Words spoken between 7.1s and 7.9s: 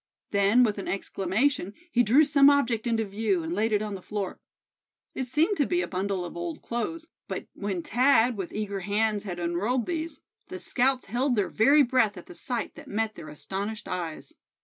but when